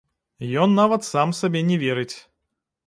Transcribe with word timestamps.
Ён 0.63 0.73
нават 0.79 1.01
сам 1.11 1.37
сабе 1.41 1.61
не 1.69 1.77
верыць. 1.87 2.13